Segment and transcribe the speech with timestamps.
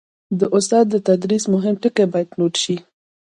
[0.39, 2.77] د استاد د تدریس مهم ټکي باید نوټ شي.